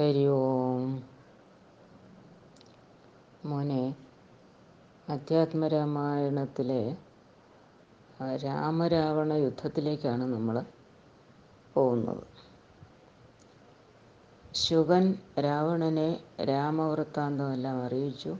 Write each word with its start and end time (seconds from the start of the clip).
ഹരി 0.00 0.26
ഓം 0.26 1.02
മോനെ 3.44 3.94
അധ്യാത്മരാമായണത്തിലെ 5.08 6.96
രാമരാവണ 8.36 9.32
യുദ്ധത്തിലേക്കാണ് 9.32 10.24
നമ്മൾ 10.24 10.64
പോകുന്നത്. 11.74 12.22
ശുഗൻ 14.54 15.14
രാവണനെ 15.40 16.20
രാമവൃത്താന്തമെല്ലാം 16.42 17.82
അറിയിച്ചു. 17.82 18.36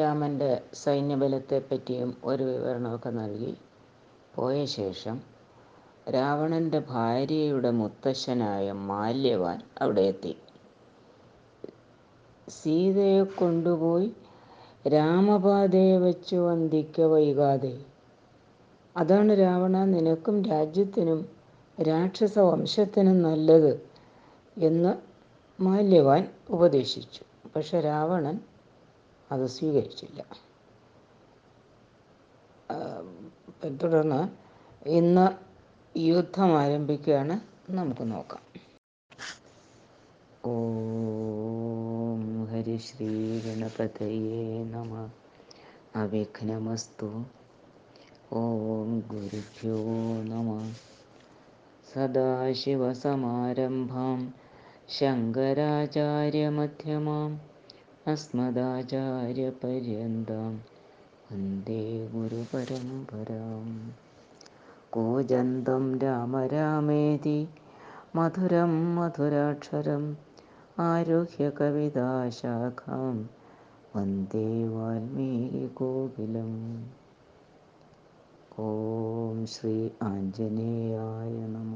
രാമന്റെ 0.00 0.62
സൈന്യബലത്തെപ്പറ്റിയും 0.74 2.16
ഒരു 2.24 2.42
വിവരണമൊക്കെ 2.42 3.10
നൽകി. 3.10 3.56
പോയ 4.34 4.64
ശേഷം 4.64 5.31
രാവണന്റെ 6.06 6.78
ഭാര്യയുടെ 6.88 7.70
മുത്തശ്ശനായ 7.70 8.72
മാല്യവാൻ 8.72 9.62
അവിടെ 9.80 10.00
എത്തി. 10.00 10.32
സീതയെ 12.48 13.22
കൊണ്ടുപോയി 13.22 14.08
രാമപാതയെ 14.88 15.96
വെച്ച് 15.98 16.36
വന്ദിക്ക 16.36 17.00
വൈകാതെ. 17.02 17.74
അതാണ് 18.96 19.32
രാവണ 19.38 19.84
നിനക്കും 19.84 20.42
രാജ്യത്തിനും 20.42 21.20
രാക്ഷസ 21.78 22.38
വംശത്തിനും 22.38 23.22
നല്ലത് 23.22 23.72
എന്ന് 24.56 24.92
മാല്യവാൻ 25.58 26.22
ഉപദേശിച്ചു. 26.50 27.22
പക്ഷെ 27.56 27.80
രാവണൻ 27.80 28.36
അത് 29.32 29.46
സ്വീകരിച്ചില്ല. 29.46 30.20
തുടർന്ന് 33.82 34.20
ഇന്ന് 34.88 35.51
യുദ്ധം 35.94 36.58
ആരംഭിക്കുകയാണ്. 36.58 37.40
നമുക്ക് 37.70 38.10
നോക്കാം. 38.10 38.42
ഓം 40.44 42.46
ഹരി 42.46 42.78
ശ്രീ 42.78 43.40
ഗണപതയേ 43.40 44.64
നമ. 44.64 45.10
അവിഘ്നമസ്തു. 45.96 47.24
ഓം 48.32 49.00
ഗുരുഭ്യോ 49.00 49.76
നമ. 50.22 50.72
സദാശിവസമാരംഭാം. 51.86 54.34
ശങ്കരാചാര്യമധ്യമാം. 54.88 57.40
അസ്മദാചാര്യപര്യന്താം. 58.06 60.64
വന്ദേ 61.30 62.06
ഗുരുപരമ്പരാം. 62.06 63.92
കൂജന്തം 64.92 65.98
രാമ 66.02 66.46
രാമേതി 66.46 67.38
മധുരം 68.16 68.72
മധുരാക്ഷരം 68.94 70.02
ആരോഗ്യ 70.80 71.50
കവിതാശാഖം 71.50 73.16
വന്ദേ 73.96 74.48
വാൽമീകികോകിലം 74.66 76.52
ഓം 78.58 79.46
ശ്രീ 79.46 79.76
ആഞ്ജനേയായ 80.02 81.36
നമ. 81.46 81.72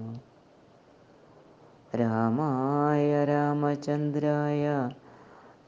രാമായ 1.96 3.24
രാമചന്ദ്രായ 3.24 4.64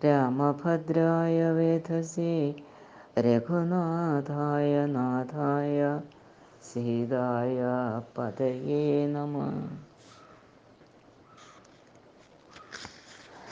രാമഭദ്രായ 0.04 1.50
വേധസേ 1.52 2.34
രഘുനാഥായ 3.18 4.86
നാഥായ 4.92 5.78
സീതായ 6.64 7.62
പതയേ 8.18 9.06
നമ. 9.06 9.40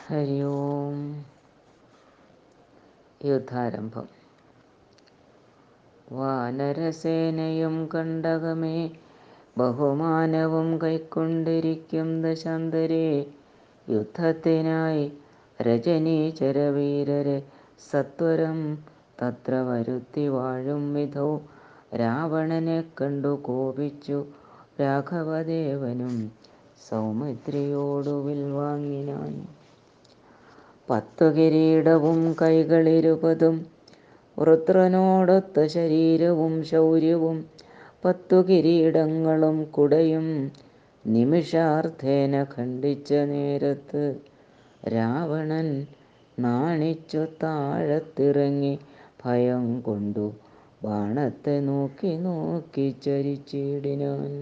ഹരി 0.07 0.43
ഓം. 0.43 1.25
യുദ്ധാരംഭം. 3.25 4.09
വാനരസേനയും 6.13 7.89
കണ്ടകമേ 7.95 8.91
ബഹുമാനവും 9.59 10.79
കൈക്കൊണ്ടിരിക്കും 10.83 12.23
ദശാന്തരെ. 12.23 13.27
യുദ്ധത്തിനായി 13.91 15.13
രജനീചരവീരരെ 15.63 17.43
സത്വരം 17.91 18.85
തത്ര 19.23 19.55
വരുത്തി 19.55 20.29
വാഴും 20.29 20.95
വിധൗ 20.95 21.39
രാവണനെ 21.93 22.85
കണ്ടു 23.01 23.33
കോപിച്ചു. 23.43 24.19
രാഘവദേവനും 24.81 26.17
സൗമിത്രിയോടു 26.89 28.15
വിൽവാങ്ങിനാൻ 28.27 29.33
പത്തു 30.91 31.25
കിരീടവും 31.25 32.21
കൈകളിരുപതും 32.43 33.57
വൃത്രനോടൊത്ത 34.39 35.67
ശരീരവും 35.67 36.65
ശൗര്യവും 36.65 37.37
പത്തു 38.05 38.37
കിരീടങ്ങളും 38.43 39.65
കുടയും 39.71 40.27
നിമിഷാർത്ഥേന 41.05 42.47
ഖണ്ഡിച്ച 42.55 43.13
നേരത്ത് 43.31 44.05
രാവണൻ 44.95 45.69
നാണിച്ചു 46.39 47.23
താഴത്തിറങ്ങി 47.43 48.75
ഭയം 49.25 49.81
കൊണ്ടു 49.81 50.27
ബാണത്തെ 50.85 51.61
നോക്കി 51.61 52.17
നോക്കി 52.17 52.97
ചരിച്ചിടിനാൻ. 53.05 54.33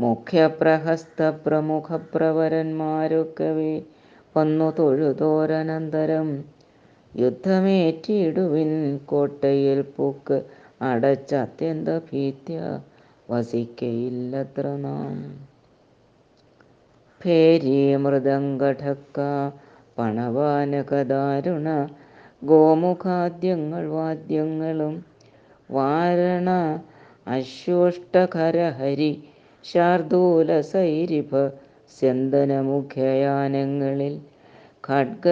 മുഖ്യപ്രഹസ്ത 0.00 1.30
പ്രമുഖ 1.30 1.96
പ്രവരന്മാരൊക്കവേ 2.14 3.82
വന്നു 4.36 4.72
തൊഴുതോരനന്തരം. 4.78 6.44
യുദ്ധമേറ്റിടുവിൻ 7.16 8.98
കോട്ടയിൽ 9.06 9.82
പൂക്ക് 9.82 10.38
അടച്ച 10.82 11.34
അത്യന്ത 11.34 11.88
ഭീത്യ 11.98 12.80
വസിക്കയില്ലത്ര 13.30 14.76
നാം. 14.76 15.16
ഭേരി 17.20 17.96
മൃദംഗഠക്ക 17.96 19.18
പണവാനകദാരുണ 19.98 21.68
ഗോമുഖാദ്യങ്ങൾ 22.42 23.92
വാദ്യങ്ങളും 23.92 25.04
വാരണ 25.70 26.50
അശ്വഷ്ടകരഹരി 27.26 29.12
ശാർദൂല 29.64 30.60
സൈരിഭ 30.70 31.32
സ്യന്ദനമുഖയാനങ്ങളിൽ 31.96 34.14
ഖഡ്ഗ 34.84 35.26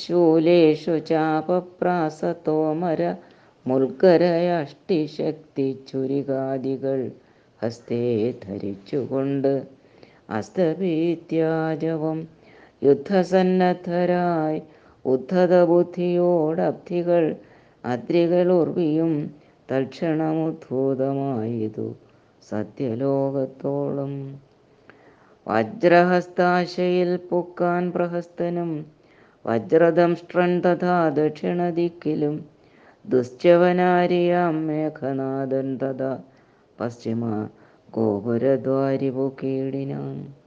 ശൂലേഷു 0.00 0.94
ചാപപ്രാസതോമര 1.08 3.00
മുൽക്കരയഷ്ടിശക്തി 3.66 5.66
ചുരികാദികൾ 5.88 7.00
ഹസ്തേ 7.60 8.00
ധരിച്ചുകൊണ്ട് 8.44 9.52
അസ്തഭീത്യാജവം 10.30 12.20
യുദ്ധസന്നദ്ധരായി 12.82 14.60
ഉദ്ധത 15.04 15.64
ബുദ്ധിയോടബ്ധികൾ 15.64 17.36
അദ്രികൾ 17.84 18.52
ഉർവിയും 18.52 19.32
തൽക്ഷണമുദ്ഭൂതമായതു 19.70 21.94
സത്യലോകത്തോളം. 22.42 24.40
വജ്രഹസ്താശയിൽ 25.46 27.20
പൊക്കാൻ 27.30 27.92
പ്രഹസ്തനും 27.92 28.86
വജ്രദംഷ്ട്രൻ 29.44 30.60
തഥാ 30.60 31.10
ദക്ഷിണദിക്കിലും 31.10 32.44
ദുശ്ചവനാരിയാം 33.04 34.66
മേഘനാഥൻ 34.66 35.78
തഥാ 35.82 36.18
പശ്ചിമ 36.78 37.48
ഗോപുരദ്വാരി 37.88 39.10
പൊക്കീടിനാൻ 39.10 40.43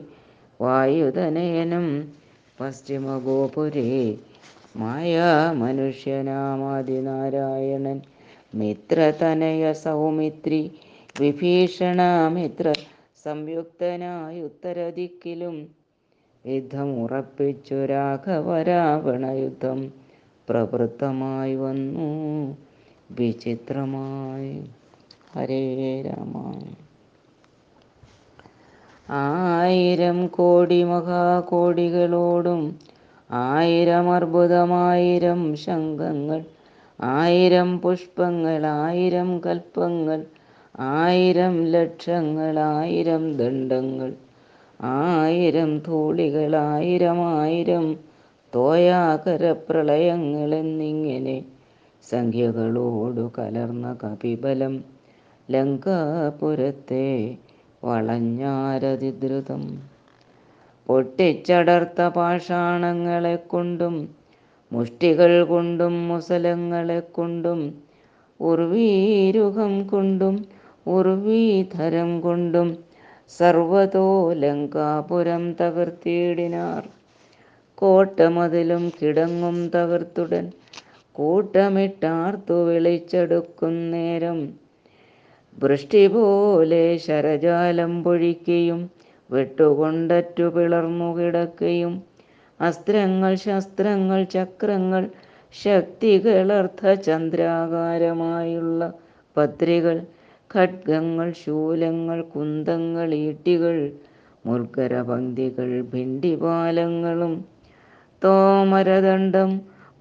വായുതനയനും 0.61 2.13
പശ്ചിമഗോപുരേ. 2.59 4.17
മായാ 4.77 5.53
മനുഷ്യനാമാദിനാരായണൻ 5.53 8.01
മിത്രതനയ 8.55 9.73
സൗമിത്രി 9.85 10.71
വിഭീഷണമിത്ര 11.21 12.73
സംയുക്തനായി 13.27 14.43
ഉത്തരദിക്കിലും 14.43 15.57
യുദ്ധം 16.45 17.03
ഉറപ്പിച്ചു 17.03 17.87
രാഘവരാവണ 17.87 19.27
യുദ്ധം 19.37 19.79
പ്രവൃത്തമായി 20.49 21.57
വന്നു. 21.57 22.11
വിചിത്രമായി. 23.11 24.53
ഹരേ 25.35 25.63
രാമ. 26.03 26.35
ആയിരം 29.09 30.27
കോടി 30.29 30.85
മഹാകോടികളോടും 30.85 32.63
ആയിരം 33.31 34.11
അർബുദമായിരം 34.11 35.57
ശംഖങ്ങൾ 35.57 36.41
ആയിരം 37.01 37.79
പുഷ്പങ്ങൾ 37.79 38.67
ആയിരം 38.79 39.41
കൽപ്പങ്ങൾ 39.47 40.21
ആയിരം 40.79 41.67
ലക്ഷങ്ങൾ 41.67 42.59
ആയിരം 42.71 43.37
ദണ്ഡങ്ങൾ 43.37 44.11
ആയിരം 44.81 45.79
തോളികൾ 45.87 46.57
ആയിരം 46.69 47.21
ആയിരം 47.37 47.87
തോയാകര 48.53 49.53
പ്രളയങ്ങൾ 49.69 50.55
എന്നിങ്ങനെ 50.55 51.37
സംഖ്യകളോടു 52.05 53.33
കലർന്ന 53.39 53.97
കപിബലം 54.03 54.75
ലങ്കാപുരത്തെ 55.49 57.07
വളഞ്ഞാരതിദ്രുതം. 57.85 59.63
പൊട്ടിച്ചടർത്ത 60.87 62.09
പാഷാണങ്ങളെ 62.09 63.37
കൊണ്ടും 63.47 63.97
മുഷ്ടികൾ 64.73 65.45
കൊണ്ടും 65.45 66.09
മുസലങ്ങളെ 66.09 67.01
കൊണ്ടും 67.13 67.61
ഉർവീരുഹം 68.41 69.89
കൊണ്ടും 69.89 70.37
ഉർവീധരം 70.87 72.21
കൊണ്ടും 72.21 72.69
സർവതോ 73.33 74.09
ലങ്കാപുരം 74.35 75.45
തകർത്തിയിടിനാർ 75.61 76.83
കോട്ടമതിലും 77.79 78.85
കിടങ്ങും 78.99 79.57
തകർത്തുടൻ 79.75 80.45
കൂട്ടമിട്ടാർത്തു 81.15 82.57
വിളിച്ചെടുക്കും 82.69 83.75
നേരം. 83.91 84.39
വൃഷ്ടി 85.59 86.03
പോലെ 86.07 86.85
ശരജാലം 86.99 87.93
പൊഴിക്കുകയും 88.03 88.81
വെട്ടുകൊണ്ടറ്റു 89.31 90.47
പിളർന്നു 90.49 91.09
കിടക്കുകയും 91.19 91.95
അസ്ത്രങ്ങൾ 92.61 93.33
ശസ്ത്രങ്ങൾ 93.47 94.21
ചക്രങ്ങൾ 94.35 95.03
ശക്തികളർത്ഥ 95.55 96.93
ചന്ദ്രാകാരമായുള്ള 97.07 98.81
പത്രികൾ 99.37 99.97
ഖഡ്ഗങ്ങൾ 100.51 101.29
ശൂലങ്ങൾ 101.43 102.19
കുന്തങ്ങൾ 102.35 103.09
ഈട്ടികൾ 103.23 103.77
മുൽക്കരപങ്ക്തികൾ 104.45 105.71
ഭിണ്ടിപാലങ്ങളും 105.93 107.33
തോമരദണ്ഡം 108.23 109.51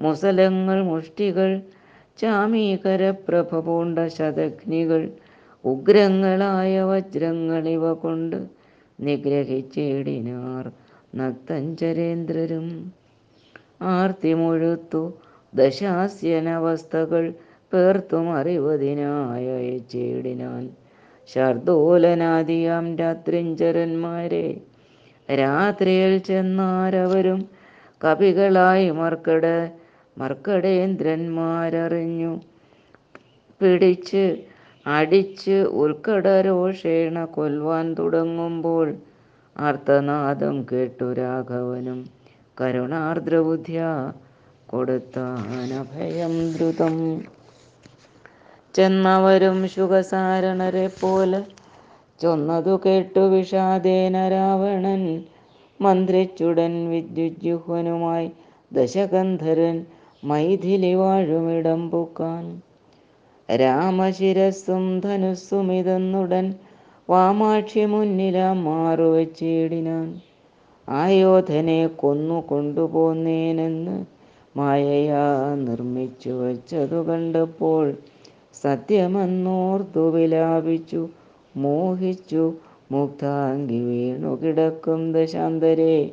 മുസലങ്ങൾ 0.02 0.84
മുഷ്ടികൾ 0.84 1.50
ചാമീകരപ്രഭ 2.20 3.60
പൂണ്ട 3.60 4.00
ശതഗ്നികൾ 4.18 5.02
ഉഗ്രങ്ങളായ 5.64 6.74
വജ്രങ്ങൾ 6.84 7.64
ഇവ 7.70 7.94
കൊണ്ട് 7.96 8.38
നിഗ്രഹിച്ചിടിനാർ 9.00 10.66
നക്തഞ്ചരേന്ദ്രരും. 11.16 12.68
ആർത്തിമൊഴുത്തു 13.94 15.02
ദശാസ്യനവസ്ഥകൾ 15.54 17.24
പേർത്തും 17.76 18.38
അറിവതിനായ 18.38 19.78
ചേടിനാൻ 19.94 20.70
ശർദൂലനാദിയാം 21.30 22.98
രാത്രിഞ്ചരന്മാരെ. 22.98 24.62
രാത്രിയിൽ 25.30 26.18
ചെന്നാരവരും 26.18 27.50
കവികളായി 28.04 28.92
മർക്കട 28.92 29.70
മർക്കടേന്ദ്രന്മാരറിഞ്ഞു. 30.18 32.42
പിടിച്ച് 33.62 34.38
അടിച്ച് 34.86 35.68
ഉൽക്കടരോഷേണ 35.84 37.26
കൊൽവാൻ 37.26 37.96
തുടങ്ങുമ്പോൾ 38.00 38.96
ആർത്തനാദം 39.58 40.66
കേട്ടു 40.72 41.14
രാഘവനും. 41.14 42.06
കരുണാർദ്രബുദ്ധ്യ 42.62 44.12
കൊടുത്താനഭയം 44.68 46.54
ദ്രുതം. 46.54 47.24
ചെന്നവരും 48.76 49.68
ശുഖസാരണരെ 49.68 50.88
പോലെ 50.88 51.44
ചൊന്നതു 52.22 52.80
കേട്ടു 52.86 53.20
വിഷാദേന 53.20 54.30
രാവണൻ. 54.30 55.24
മന്ത്രിച്ചുടൻ 55.82 56.90
വിദ്യുജ്യുഹനുമായി 56.90 58.32
ദശകന്ധരൻ 58.74 59.86
മൈഥിലി 60.24 60.94
വാഴുമിടം 60.94 61.90
പൂക്കാൻ. 61.90 62.62
രാമശിരസ്സും 63.50 65.00
ധനുസ്സും 65.00 65.74
ഇതെന്നുടൻ 65.74 66.54
വാമാക്ഷി 67.10 67.86
മുന്നില 67.86 68.52
മാറുവച്ചിടിനാൻ. 68.52 70.08
ആയോധനെ 70.90 71.88
കൊന്നു 71.88 72.44
കൊണ്ടുപോന്നേനെന്ന് 72.48 74.06
മായയാ 74.58 75.56
നിർമ്മിച്ചു 75.56 76.30
വച്ചതു 76.30 76.96
കണ്ടപ്പോൾ 76.96 77.86
സത്യമെന്നോർത്തു 78.64 80.10
വിലാപിച്ചു 80.10 81.10
മോഹിച്ചു 81.56 82.54
മുക്താങ്കി 82.92 83.86
വീണു 83.86 84.40
കിടക്കും 84.42 85.14
ദശാന്തരെ. 85.14 86.12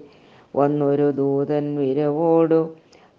വന്നൊരു 0.56 1.10
ദൂതൻ 1.10 1.76
വിരവോടു 1.76 2.70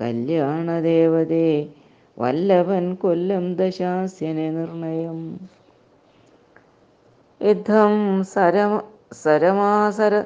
കല്യാണ 0.00 0.80
ദേവതേ 0.80 1.68
വല്ലവൻ 2.18 2.94
കൊല്ലം 2.94 3.54
ദശാസ്യനെ 3.54 4.50
നിർണയം. 4.50 5.40
യുദ്ധം 7.42 8.24
സരമ 8.24 8.82
സരമാസര 9.12 10.24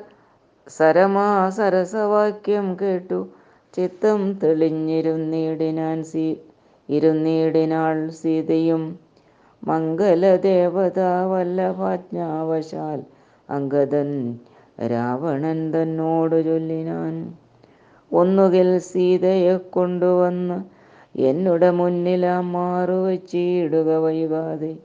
സരമാസരസവാക്യം 0.69 2.76
കേട്ടു. 2.82 3.28
ചിത്തം 3.75 4.32
തെളിഞ്ഞിരുന്നീടിനാൻ 4.32 6.04
സീ 6.04 6.37
ഇരുന്നീടിനാൾ 6.90 8.11
സീതയും. 8.11 8.99
മംഗലദേവത 9.66 11.00
വല്ലഭാജ്ഞാവശാൽ 11.33 13.02
അങ്കദൻ 13.50 14.38
രാവണൻ 14.78 15.75
തന്നോട് 15.75 16.44
ചൊല്ലിനാൻ. 16.44 17.35
ഒന്നുകിൽ 18.11 18.78
സീതയെ 18.90 19.56
കൊണ്ടുവന്ന് 19.70 20.64
എന്നുടെ 21.23 21.70
മുന്നിലാ 21.70 22.40
മാറുവച്ചിടുക 22.54 23.97
വൈകാതെ. 23.97 24.76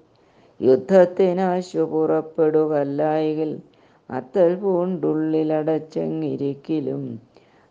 യുദ്ധത്തിനാശു 0.59 1.81
പുറപ്പെടുകല്ലായെങ്കിൽ 1.91 3.61
അത്തൽ 4.09 4.55
പൂണ്ടുള്ളിലടച്ചങ്ങിരിക്കലും 4.55 7.19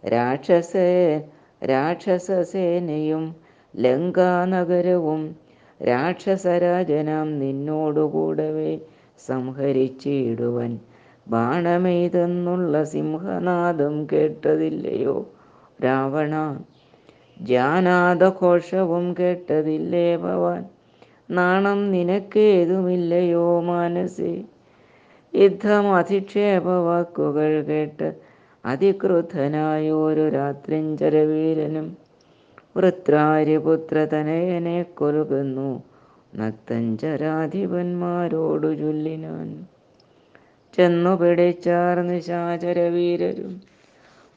രാക്ഷസേ 0.04 1.22
രാക്ഷസസേനയും 1.62 3.36
ലങ്കാനഗരവും 3.74 5.36
രാക്ഷസരാജനാം 5.80 7.38
നിന്നോടുകൂടവേ 7.38 8.80
സംഹരിച്ചിടുവൻ. 9.28 10.72
ബാണമെയ്തെന്നുള്ള 11.26 12.84
സിംഹനാദം 12.84 14.08
കേട്ടതില്ലയോ 14.12 15.30
രാവണ? 15.84 16.64
ജാനാദഘോഷവും 17.42 19.14
കേട്ടതില്ലേ 19.18 20.16
ഭവാൻ? 20.16 20.64
നാണം 21.30 21.92
നിനക്കേതുമില്ലയോ 21.92 23.60
മാനസേ? 23.60 24.44
യുദ്ധം 25.34 25.94
അധിക്ഷേപ 25.94 26.64
വാക്കുകൾ 26.64 27.62
കേട്ട് 27.62 28.12
അതിക്രുദ്ധനായൊരു 28.64 30.28
രാത്രിഞ്ചരവീരനും 30.28 31.96
വൃത്രാരിപുത്രതനയനെ 32.76 34.82
കൊലുകുന്നു 34.82 35.82
നക്തഞ്ചരാധിപന്മാരോടു 36.36 38.74
ചൊല്ലിനാൻ. 38.74 39.66
ചെന്നു 40.72 41.16
പിടിച്ചാർ 41.16 42.02
നിശാചരവീരരും. 42.02 43.60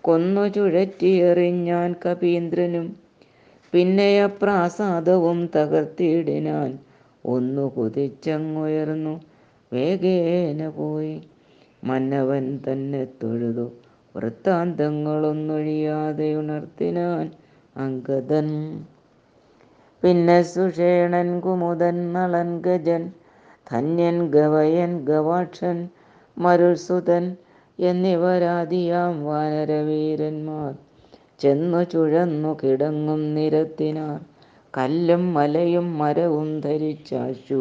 കൊന്നു 0.04 0.48
ചുഴറ്റിയെറിഞ്ഞാൻ 0.48 1.96
കപീന്ദ്രനും 2.06 2.96
പിന്നെയ 3.74 4.30
പ്രാസാദവും 4.42 5.50
തകർത്തിടിനാൻ 5.56 6.78
ഒന്നു 7.26 7.74
കുതിച്ചങ്ങുയർന്നു 7.78 9.20
വേഗേന 9.72 10.70
പോയി. 10.70 11.22
മന്നവൻ 11.84 12.62
തന്നെ 12.66 13.08
തൊഴുതു 13.24 13.72
വൃത്താന്തങ്ങളൊന്നൊഴിയാതെ 14.16 16.36
ഉണർത്തിനാൻ 16.36 17.32
അങ്കദൻ. 17.76 18.84
പിന്നെ 20.04 20.44
സുഷേണൻ 20.44 21.40
കുമുദൻ 21.40 22.14
നളൻ 22.14 22.62
ഗജൻ 22.62 23.12
ധന്യൻ 23.68 24.30
ഗവയൻ 24.30 25.06
ഗവാക്ഷൻ 25.06 25.90
മരുൾസുതൻ 26.38 27.24
എന്നിവരാദിയാം 27.80 29.26
വാനരവീരന്മാർ. 29.26 30.72
ചെന്നു 31.40 31.84
ചുഴന്നു 31.84 32.60
കിടങ്ങും 32.64 33.36
നിരത്തിനാർ. 33.36 34.20
കല്ലും 34.74 35.34
മലയും 35.34 35.98
മരവും 35.98 36.62
ധരിച്ചാശു. 36.62 37.60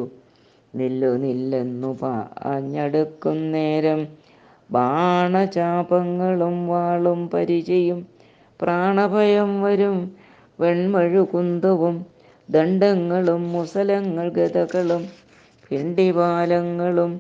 നില്ലു 0.75 1.11
നില്ലെന്നു 1.16 1.99
പാഞ്ഞടുക്കും 2.00 3.52
നേരം. 3.52 4.00
ബാണചാപങ്ങളും 4.71 6.69
വാളും 6.69 7.31
പരിചയും. 7.31 8.00
പ്രാണഭയം 8.61 9.62
വരും 9.62 9.97
വെൺമഴുകുന്തവും 10.59 11.95
ദണ്ഡങ്ങളും 12.49 13.52
മുസലങ്ങൾ 13.52 14.31
ഗതകളും 14.31 15.02
ഭിണ്ടിപാലങ്ങളും 15.64 17.12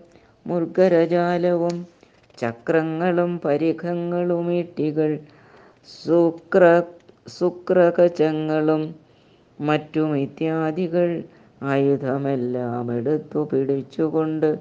മുർഗരജാലവും 0.46 1.86
ചക്രങ്ങളും 2.38 3.40
പരിഖങ്ങളും 3.44 4.58
ഇട്ടികൾ 4.58 5.18
ശുക്ര 5.90 6.82
ശുക്രകചങ്ങളും 7.26 8.94
മറ്റും 9.58 10.16
ഇത്യാദികൾ 10.16 11.24
ആയുധമെല്ലാം 11.66 12.96
എടുത്തു 12.96 13.44
പിടിച്ചുകൊണ്ട് 13.44 14.58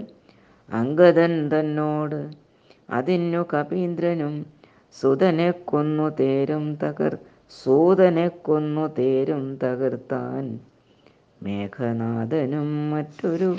അങ്കദൻ 0.70 1.34
തന്നോട് 1.54 2.20
അതിന്നു 2.90 3.42
കപീന്ദ്രനും 3.54 4.36
സുതനെ 4.96 5.50
കൊന്നു 5.72 6.08
തേരും 6.20 6.66
തകർ 6.84 7.14
സൂതനെ 7.50 8.28
കൊന്നു 8.28 8.88
തേരും 9.00 9.60
തകർത്താൻ. 9.64 10.60
മേഘനാഥനും 11.44 12.92
മറ്റൊരു 12.92 13.56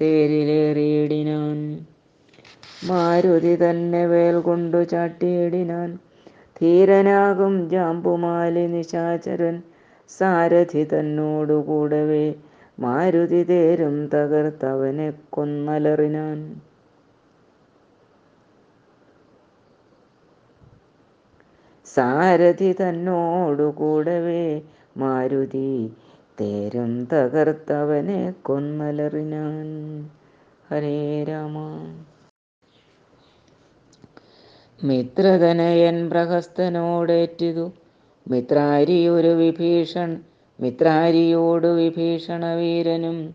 തേരിലേറിയിടിനാൻ. 0.00 1.86
മാരുതി 2.84 3.56
തന്നെ 3.56 4.06
വേൽ 4.06 4.38
കൊണ്ടു 4.38 4.84
ചാട്ടിയിടിനാൻ. 4.84 5.98
ധീരനാകും 6.60 7.68
ജാമ്പുമാലി 7.68 8.66
നിശാചരൻ. 8.66 9.62
സാരഥി 10.08 10.84
തന്നോടു 10.84 11.52
കൂടവേ 11.52 12.34
മാരുതി 12.78 13.42
തേരും 13.44 14.08
തകർത്തവനെ 14.14 15.12
കൊന്നലറിനാൻ. 15.30 16.60
സാരഥി 21.94 22.72
തന്നോടു 22.72 23.62
കൂടവേ 23.62 24.60
മാരുതി. 24.96 25.92
തേരും 26.40 27.08
തകർത്തവനെ 27.12 28.34
കൊന്നലറിനാൻ 28.42 29.66
ഹരേ 30.70 31.24
രാമ. 31.24 31.58
മിത്രധനയൻ 34.84 36.10
പ്രഹസ്തനോടേറ്റിതു. 36.10 37.72
മിത്രാരിയൊരു 38.28 39.28
വിഭീഷൺ 39.28 40.20
മിത്രാരിയോടു 40.60 41.66
വിഭീഷണ 41.66 42.54
വീരനും 42.54 43.34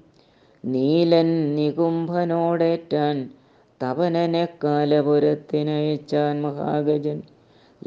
നീലൻ 0.66 1.56
നികുംഭനോടേറ്റാൻ 1.56 3.30
തപനനെ 3.84 4.48
കാലപുരത്തിനയച്ചാൻ 4.64 6.42
മഹാഗജൻ. 6.42 7.22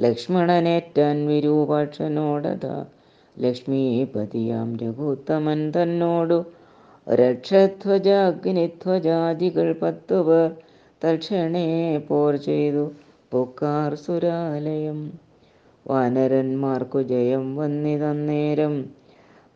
ലക്ഷ്മണനേറ്റാൻ 0.00 1.26
വിരൂപാക്ഷനോടത. 1.26 2.84
ലക്ഷ്മീപതിയാം 3.38 4.76
രഘുത്തമൻ 4.76 5.70
തന്നോടു. 5.70 6.44
രക്ഷധ്വജ 7.14 8.08
അഗ്നിധ്വജാദികൾ 8.08 9.76
പത്തു 9.82 10.22
പേർ 10.22 10.50
തൽക്ഷണേ 11.04 11.98
പോർ 11.98 12.36
ചെയ്തു. 12.36 12.90
പൊക്കാർ 13.30 13.94
സുരാലയം. 13.94 15.18
വാനരന്മാർക്കു 15.86 17.02
ജയം 17.02 17.56
വന്നിതന്നേരം 17.56 18.90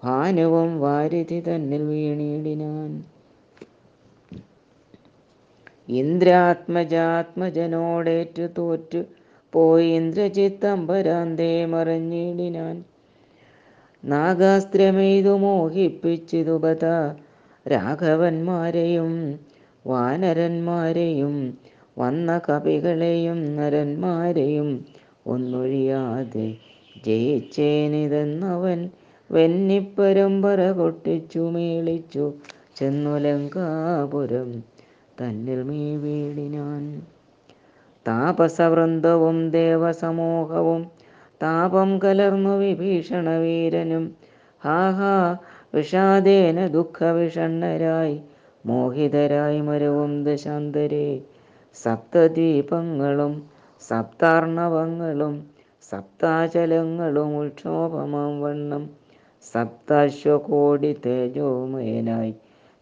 ഭാനുവും 0.05 0.81
വാരിധി 0.81 1.41
തന്നിൽ 1.41 1.83
വീണിടിനാൻ. 1.83 3.05
ഇന്ദ്രാത്മജാത്മജനോടേറ്റു 5.89 8.49
തോറ്റു. 8.59 9.05
പോയി 9.52 9.90
മറിഞ്ഞിടിനാൻ 11.66 12.76
നാഗാസ്ത്രമെയ്തു 14.04 15.33
മോഹിപ്പിച്ചിതുപത 15.37 16.85
രാഘവന്മാരെയും 17.66 19.12
വാനരന്മാരെയും 19.85 21.35
വന്ന 21.99 22.38
കവികളെയും 22.49 23.38
നരന്മാരെയും 23.57 24.71
ഒന്നൊഴിയാതെ 25.26 26.49
ജയിച്ചേനിതെന്നവൻ 27.07 28.80
വെന്നിപ്പരമ്പര 29.30 30.61
കൊട്ടിച്ചു 30.73 31.42
മേളിച്ചു 31.50 32.25
ചെന്നു 32.76 33.19
ലങ്കാപുരം 33.19 34.50
തന്നിൽ 35.19 35.62
മീ 35.62 35.83
വീടിനാൻ. 35.97 36.85
താപസവൃന്ദവും 38.11 39.38
ദേവസമൂഹവും 39.57 40.83
താപം 41.40 41.90
കലർന്നു 42.05 42.55
വിഭീഷണ 42.62 43.29
വീരനും 43.45 44.05
ഹാഹാ 44.62 45.14
വിഷാദേന 45.75 46.59
ദുഃഖവിഷണ്ണരായി 46.76 48.17
മോഹിതരായി 48.64 49.61
മരവും 49.61 50.12
ദശാന്തരെ. 50.25 51.07
സപ്തദ്വീപങ്ങളും 51.76 53.35
സപ്താർണവങ്ങളും 53.83 55.35
സപ്താചലങ്ങളും 55.90 57.31
ഉക്ഷോഭമാം 57.43 58.33
വണ്ണം. 58.40 58.83
സപ്താശ്വകോടി 59.52 60.90
തേജോമയനായി 61.07 62.33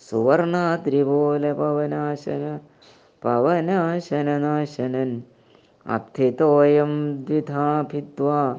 സുവർണാദ്രി 0.08 1.02
പോലെ 1.02 1.52
പവനാശന 1.60 2.44
പവനാശനനാശനൻ. 3.24 5.22
അബ്ധിതോയം 5.86 7.22
ദ്വിധാഭിദ്വാ. 7.22 8.58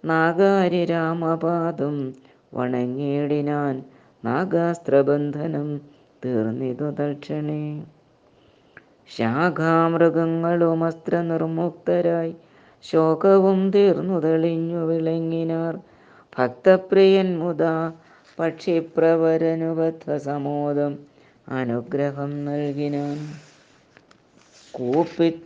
നാഗാരി 0.05 0.85
രാമപാദം 0.85 2.13
വണങ്ങിയിടിനാൻ 2.53 3.83
നാഗാസ്ത്രബന്ധനം 4.25 5.81
തീർന്നിതു 6.25 6.89
ദക്ഷണേ 6.89 7.85
ശാഖാമൃഗങ്ങളും 9.17 10.83
അസ്ത്രനിർമുക്തരായി 10.83 12.35
ശോകവും 12.83 13.71
തീർന്നു 13.71 14.19
തെളിഞ്ഞു 14.19 14.85
വിളങ്ങിനാർ. 14.85 15.79
ഭക്തപ്രിയൻ 16.39 17.39
മുതാ 17.39 17.91
പക്ഷിപ്രവരനുബദ്ധ 18.37 20.17
സമോദം 20.17 20.93
അനുഗ്രഹം 21.51 22.45
നൽകിനാൻ. 22.45 23.17
കൂപ്പിത്തൊഴുതനുവാദവും 24.73 25.41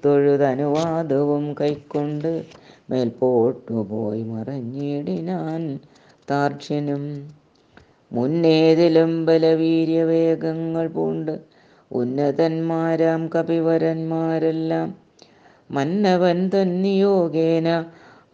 കൈക്കൊണ്ട് 1.62 2.30
മേൽപോട്ടുപോയി 2.90 4.24
മറഞ്ഞിടിനാൻ 4.24 5.64
താർക്ഷ്യനും 6.30 7.04
മുന്നേതിലും 8.12 9.26
ബലവീര്യവേഗങ്ങൾ 9.26 10.88
പൂണ്ട് 10.88 11.34
ഉന്നതന്മാരാം 11.92 13.30
കപിവരന്മാരെല്ലാം 13.36 14.90
മന്നവൻ 15.70 16.50
തന്നിയോഗേന 16.50 17.68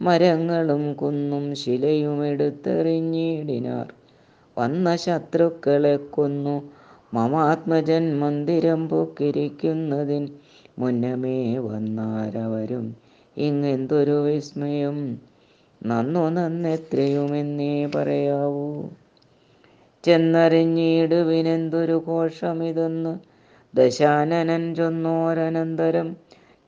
മരങ്ങളും 0.01 0.93
കുന്നും 0.93 1.55
ശിലയും 1.55 2.25
എടുത്തെറിഞ്ഞിടിനാർ 2.25 3.88
വന്ന 4.57 4.95
ശത്രുക്കളെ 4.95 5.98
കൊന്നു. 5.98 6.69
മമാത്മജൻ 7.13 8.19
മന്ദിരം 8.19 8.89
പൊക്കിരിക്കുന്നതിൻ 8.89 10.29
മുന്നമേ 10.79 11.57
വന്നാരവരും. 11.57 12.95
ഇങ്ങെന്തൊരു 13.38 14.24
വിസ്മയം. 14.24 15.19
നന്നു 15.86 16.29
നന്നെത്രയുമെന്നേ 16.29 17.86
പറയാവൂ. 17.86 18.83
ചെന്നറിഞ്ഞിടുവിനെന്തൊരു 20.03 21.93
കോഷമിതെന്ന് 21.93 23.19
ദശാനനൻ 23.77 24.75
ചൊന്നോരനന്തരം 24.75 26.17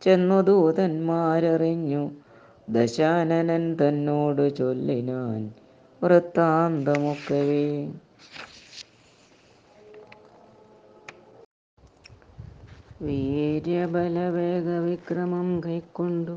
ചെന്നു 0.01 0.41
ദൂതന്മാരറിഞ്ഞു. 0.41 2.09
ദശാനനൻ 2.69 3.75
തന്നോട് 3.75 4.55
ചൊല്ലിനാൻ 4.55 5.64
വൃത്താന്തമൊക്കവേ 6.01 7.63
വീര്യബലവേഗവിക്രമം 14.17 15.49
കൈക്കൊണ്ടു 15.65 16.35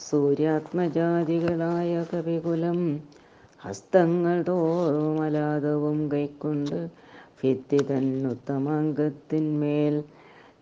സൂര്യാത്മജാതികളായ 0.00 1.92
കവികുലം 2.10 2.80
ഹസ്തങ്ങൾ 3.62 4.36
തോറും 4.48 5.16
അലാതവും 5.22 5.96
കൈക്കൊണ്ട് 6.12 6.76
ഭിത്തി 7.38 7.80
തന്നുത്തമാംഗത്തിന്മേൽ 7.88 9.96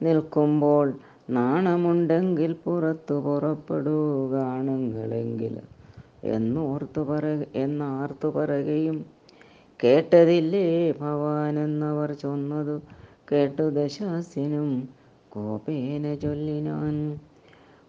നിൽക്കുമ്പോൾ 0.02 0.86
നാണമുണ്ടെങ്കിൽ 1.30 2.52
പുറത്തു 2.64 3.16
പുറപ്പെടുകയാണുങ്ങളെങ്കിൽ 3.24 5.54
എന്നോർത്തു 6.24 7.00
പറ 7.00 7.24
എന്നാർത്തു 7.54 8.28
പറയുകയും 8.28 9.04
കേട്ടതില്ലേ 9.84 10.92
ഭവാനെന്നവർ 10.92 12.12
ചൊന്നതു. 12.12 12.80
കേട്ടു 13.32 13.62
ദശാസ്യനും 13.62 14.88
കോപേന 15.28 16.14
ചൊല്ലിനാൻ. 16.14 17.20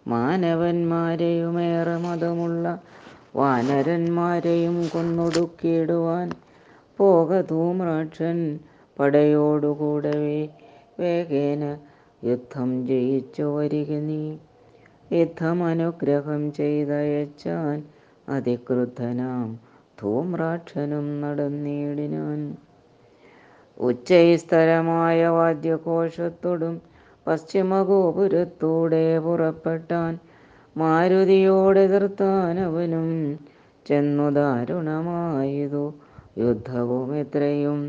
മാനവന്മാരെയുമേറെ 0.08 1.96
മതമുള്ള 1.96 2.82
വാനരന്മാരെയും 3.36 4.88
കൊന്നൊടുക്കിയിടുവാൻ 4.88 6.30
പോക 6.98 7.40
ധൂമ്രാക്ഷൻ 7.40 8.58
പടയോടുകൂടവേ 8.98 10.48
വേഗേന 11.00 11.78
യുദ്ധം 12.24 12.86
ജയിച്ചു 12.86 13.42
വരിക 13.42 13.92
നീ. 13.92 14.36
യുദ്ധം 15.12 15.64
അനുഗ്രഹം 15.64 16.52
ചെയ്തയച്ചാൻ 16.52 17.84
അതിക്രുദ്ധനാം 18.28 19.48
ധൂമ്രാക്ഷനും 20.00 21.20
നടന്നീടിനാൻ. 21.20 22.40
ഉച്ചൈസ്തരമായ 23.80 25.26
വാദ്യകോശത്തോടും 25.28 26.74
പശ്ചിമഗോപുരത്തൂടെ 27.26 29.18
പുറപ്പെട്ടാൻ 29.18 30.12
മാരുതിയോടെതിർത്താൻ 30.76 32.58
അവനും 32.60 33.08
ചെന്നു 33.86 34.30
ദാരുണമായതു 34.30 35.84
യുദ്ധവും 36.38 37.16
എത്രയും. 37.16 37.80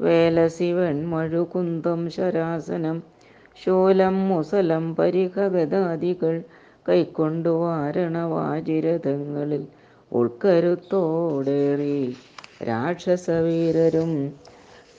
വേലശിവൻ 0.00 0.96
മഴുകുന്തം 1.06 2.10
ശരാസനം 2.10 2.96
ശൂലം 3.56 4.28
മുസലം 4.28 4.94
പരിഖഗതാദികൾ 4.94 6.36
കൈക്കൊണ്ടു 6.88 7.48
വാരണ 7.48 8.18
വാചിരഥങ്ങളിൽ 8.18 9.66
ഉൾക്കരുത്തോടേറി. 10.12 12.16
രാക്ഷസവീരരും 12.62 14.34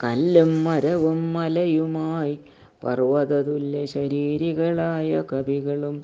കല്ലും 0.03 0.63
മരവും 0.63 1.33
മലയുമായി 1.33 2.39
പർവതതുല്യ 2.83 3.85
ശരീരികളായ 3.85 5.23
കവികളും 5.33 6.03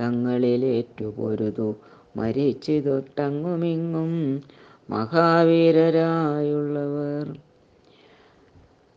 തങ്ങളിലേറ്റുപൊരുതു 0.00 1.74
മരിച്ചിതൊട്ടങ്ങുമിങ്ങും 2.16 4.42
മഹാവീരരായുള്ളവർ. 4.90 7.38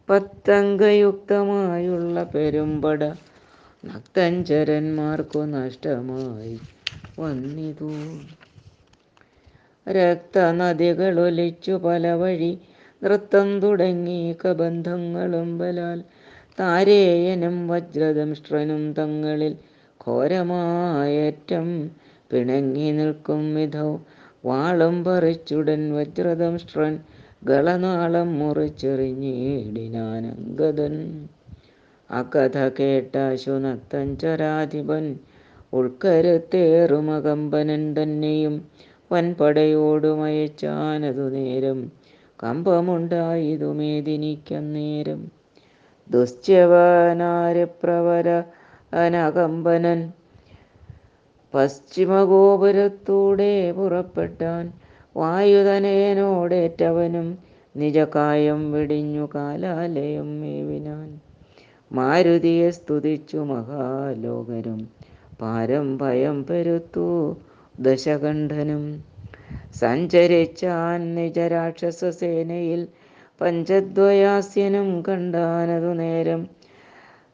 പത്തംഗയുക്തമായുള്ള 0.08 2.16
പെരുമ്പട 2.34 3.00
നക്തഞ്ചരന്മാർക്കു 3.84 5.40
നഷ്ടമായി 5.54 6.54
വന്നിതു. 7.20 7.90
രക്തനദികളൊലിച്ചു 9.86 11.72
പല 11.84 12.12
വഴി 12.12 12.52
നൃത്തം 13.02 13.60
തുടങ്ങി 13.60 14.36
കബന്ധങ്ങളും 14.42 15.58
ബലാൽ 15.58 15.98
താരേയനും 16.58 17.68
വജ്രദംഷ്ട്രനും 17.68 18.94
തങ്ങളിൽ 18.98 19.56
ഘോരമായേറ്റം 20.00 21.90
പിണങ്ങി 22.30 22.90
നിൽക്കും 22.90 23.54
വിധൗ 23.54 23.98
വാളം 24.44 25.04
പറിച്ചുടൻ 25.04 25.92
വജ്രദംഷ്ട്രൻ 25.92 26.98
ഗളനാളം 27.44 28.38
മുറിച്ചെറിഞ്ഞിടിനാനങ്കദൻ 28.38 31.24
അകഥ 32.10 32.70
കേട്ട 32.78 33.16
ശുനത്തൻ 33.42 34.18
ചരാധിപൻ 34.18 35.18
ഉൾക്കരുത്തേറുമകമ്പനൻ 35.72 37.94
തന്നെയും 37.94 38.68
വൻപടയോടുമയച്ചാനതു 39.10 41.28
നേരം 41.28 41.92
കമ്പമുണ്ടായതു 42.38 43.72
മേദിനിക്കന്നേരം 43.72 45.43
ദുശ്ചവനാര്യപ്രവര 46.10 48.42
അനകമ്പനൻ. 48.92 50.12
പശ്ചിമഗോപുരത്തൂടെ 51.54 53.72
പുറപ്പെട്ടാൻ 53.72 54.72
വായുധനേനോടേറ്റവനും 55.16 57.38
നിജകായം 57.76 58.72
വെടിഞ്ഞു 58.72 59.28
കാലാലയം 59.34 60.40
മേവിനാൻ. 60.40 61.20
മാരുതിയെ 61.92 62.70
സ്തുതിച്ചു 62.70 63.36
മഹാലോകരും 63.36 64.88
പാരം 65.40 65.98
ഭയം 65.98 66.46
പെരുത്തു 66.46 67.36
ദശകണ്ഠനും. 67.80 69.04
സഞ്ചരിച്ചാൻ 69.74 71.14
നിജരാക്ഷസ 71.14 72.04
സേനയിൽ 72.04 72.88
പഞ്ചദ്വയാസ്യനും 73.40 75.04
കണ്ടാനതു 75.08 75.92
നേരം. 75.92 76.48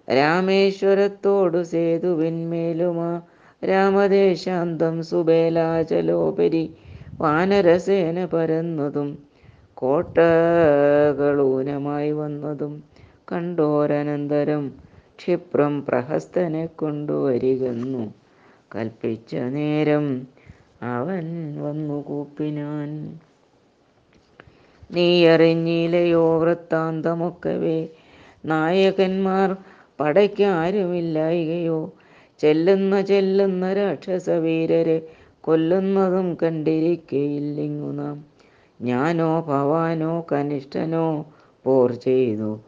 രാമേശ്വരത്തോടു 0.08 1.62
സേതുവിന്മേലുമാ 1.62 3.22
രാമദേശാന്തം 3.64 5.02
സുബേലാചലോപരി 5.02 6.74
വാനരസേന 7.20 8.24
പരന്നതും 8.24 9.18
കോട്ടകളൂനമായി 9.76 12.12
വന്നതും 12.12 12.84
കണ്ടോരനന്തരം 13.32 14.72
ക്ഷിപ്രം 15.18 15.84
പ്രഹസ്തനെ 15.84 16.66
കൊണ്ടുവരികന്നു. 16.66 18.14
കൽപ്പിച്ച 18.74 19.34
നേരം 19.34 20.26
അവൻ 20.82 21.62
വന്നു 21.62 22.02
കൂപ്പിനാൻ. 22.02 23.20
നീ 24.90 25.26
അറിഞ്ഞില്ലയോ 25.26 26.38
വൃത്താന്തമൊക്കവേ. 26.38 27.88
നായകന്മാർ 28.44 29.56
പടയ്ക്കാരുമില്ലായികയോ 30.00 31.92
ചെല്ലുന്ന 32.40 33.00
ചെല്ലുന്ന 33.00 33.72
രാക്ഷസവീരരെ 33.72 35.08
കൊല്ലുന്നതും 35.40 36.36
കണ്ടിരിക്കയില്ലിങ്ങു 36.42 37.92
നാം. 37.92 38.24
ഞാനോ 38.80 39.40
ഭവാനോ 39.40 40.26
കനിഷ്ഠനോ 40.32 41.24
പോർ 41.64 41.92
ചെയ്തു. 41.92 42.60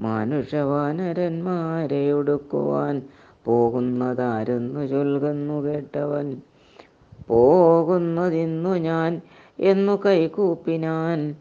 മാനുഷവാനരന്മാരെ 0.00 2.12
ഒടുക്കുവാൻ 2.12 3.02
പോകുന്നതാരെന്നു 3.44 4.86
ചൊൽകുന്നു 4.86 5.64
കേട്ടവൻ. 5.64 6.36
പോകുന്നതിന്നു 7.28 8.78
ഞാൻ 8.78 9.20
എന്നു 9.60 9.98
കൈകൂപ്പിനാൻ 10.06 11.34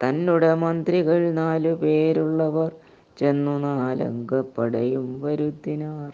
തന്നുടെ 0.00 0.54
മന്ത്രികൾ 0.54 1.32
നാലു 1.32 1.68
പേരുള്ളവർ 1.74 2.70
ചെന്നു 3.16 3.58
നാലങ്കപ്പടയും 3.58 5.20
വരുത്തിനാർ. 5.22 6.12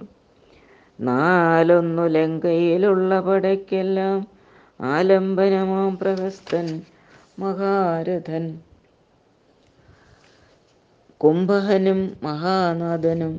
നാലൊന്നു 1.00 2.06
ലങ്കയിലുള്ള 2.06 3.20
പടയ്ക്കെല്ലാം 3.20 4.18
ആലംബനമാം 4.80 5.98
പ്രഹസ്തൻ 5.98 6.66
മഹാരഥൻ. 7.38 8.44
കുംഭഹനും 11.20 12.12
മഹാനാഥനും 12.22 13.34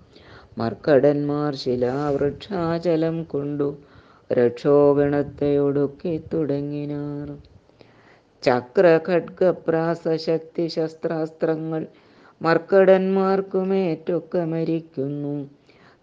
മർക്കടന്മാർ 0.58 1.54
ശിലാവൃക്ഷാചലം 1.54 3.24
കൊണ്ടു 3.24 3.76
രക്ഷോഗണത്തെ 4.30 5.58
ഒടുക്കി 5.58 6.22
തുടങ്ങിനാർ. 6.32 7.36
ചക്ര 8.42 9.00
ഖഡ്ഗപ്രാസശക്തി 9.08 10.68
ശസ്ത്രാസ്ത്രങ്ങൾ 10.68 11.86
മർക്കടന്മാർക്കുമേറ്റൊക്കെ 12.40 14.44
മരിക്കുന്നു. 14.44 15.48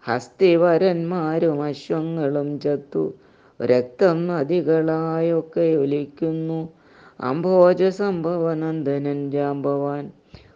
ഹസ്തിവരന്മാരും 0.04 1.62
അശ്വങ്ങളും 1.62 2.60
ചത്തു. 2.60 3.14
രക്തം 3.60 4.26
നദികളായൊക്കെ 4.26 5.76
ഒലിക്കുന്നു. 5.76 6.68
അംഭോജ 7.20 7.98
സംഭവനന്ദനൻ 7.98 9.30
ജാമ്പവാൻ 9.30 10.10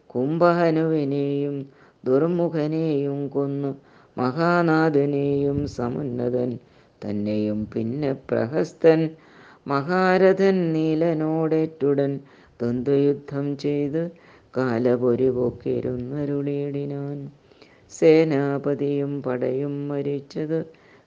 കുംഭഹനുവിനെയും 0.07 1.67
ദുർമുഖനെയും 2.05 3.29
കൊന്നു. 3.29 3.77
മഹാനാഥനെയും 4.17 5.69
സമുന്നതൻ 5.69 6.59
തന്നെയും 7.03 7.69
പിന്നെ 7.75 8.17
പ്രഹസ്തൻ 8.31 9.11
മഹാരഥൻ 9.67 10.73
നീലനോടേറ്റുടൻ 10.73 12.21
ദ്വന്ദ്വയുദ്ധം 12.61 13.57
ചെയ്ത് 13.57 14.11
കാലപൊരുപൊക്കിരുന്നരുളിയിടിനാൻ 14.59 17.31
സേനാപതിയും 17.91 19.23
പടയും 19.23 19.89
മരിച്ചത് 19.89 20.67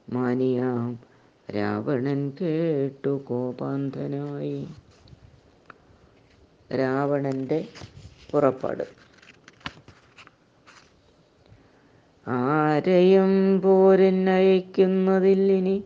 മാനിയാം. 0.09 0.99
രാവണൻ 1.55 2.31
കേട്ടു 2.41 3.09
കോപാന്തനായി 3.09 4.67
രാവണന്റെ 6.79 7.65
പുറപ്പാട്. 8.31 8.83
ആരെയും 12.27 13.61
പോരൻ 13.61 14.29
അയക്കുന്നതിൽ 14.29 15.51
ഇനി 15.51 15.83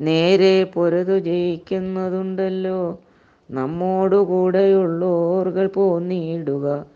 നേരെ 0.00 0.64
പൊരുതു 0.64 1.18
ജയിക്കുന്നതുണ്ടല്ലോ. 1.18 2.98
നമ്മോടുകൂടെയുള്ളോർകൾ 3.50 5.66
പോന്നിടുക. 5.66 6.86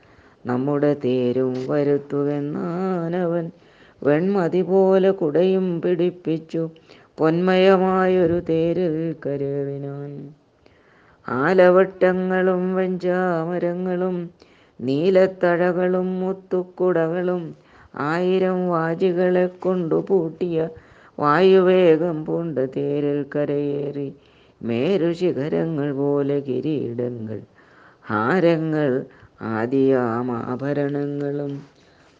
നമ്മുടെ 0.47 0.97
തേരും 1.05 1.67
വരുത്തുവെന്നാനവൻ 1.69 3.51
വെൺമതി 4.03 4.63
പോലെ 4.63 5.11
കുടയും 5.11 5.81
പിടിപ്പിച്ചു. 5.81 6.71
പൊന്മയമായൊരു 7.19 8.41
തേരിൽ 8.41 9.17
കരുവിനാൻ. 9.27 10.11
ആലവട്ടങ്ങളും 11.29 12.75
വെഞ്ചാമരങ്ങളും 12.75 14.17
നീലത്തഴകളും 14.81 16.21
മുത്തുക്കുടകളും 16.21 17.43
ആയിരം 17.97 18.69
വാജികളെ 18.69 19.47
കൊണ്ടു 19.47 19.95
പൂട്ടിയ 20.09 20.69
വായുവേഗം 21.19 22.25
പൂണ്ട് 22.25 22.69
തേരിൽ 22.77 23.27
കരയേറി. 23.37 24.09
മേരുശിഖരങ്ങൾ 24.63 25.93
പോലെ 25.93 26.41
കിരീടങ്ങൾ 26.41 27.41
ഹാരങ്ങൾ 28.07 29.05
ആദിയാമാഭരണങ്ങളും 29.43 31.67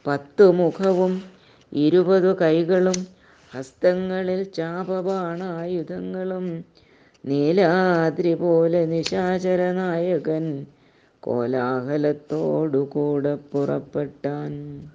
പത്തു 0.07 0.53
മുഖവും 0.53 1.23
ഇരുപതു 1.73 2.37
കൈകളും 2.43 3.07
ഹസ്തങ്ങളിൽ 3.55 4.43
ചാപബാണായുധങ്ങളും 4.43 6.65
നീലാദ്രി 7.25 8.35
പോലെ 8.35 8.87
നിശാചരനായകൻ 8.87 10.67
കോലാഹലത്തോടു 11.21 11.23
കോലാഹലത്തോടുകൂടെ 11.23 13.35
പുറപ്പെട്ടാൻ. 13.35 14.91